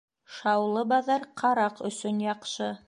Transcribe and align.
Шаулы 0.37 0.83
баҙар 0.93 1.29
ҡараҡ 1.43 1.87
өсөн 1.91 2.29
яҡшы. 2.29 2.77